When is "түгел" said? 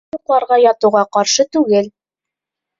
1.59-1.95